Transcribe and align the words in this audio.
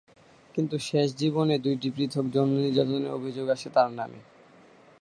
কিন্তু 0.55 0.75
শেষ 0.79 1.07
জীবনে 1.15 1.55
দুইটি 1.59 1.87
পৃথক 1.91 2.25
যৌন 2.25 2.49
নির্যাতনের 2.57 3.11
অভিযোগ 3.11 3.45
আসে 3.49 3.69
তার 3.69 3.89
নামে। 3.91 4.19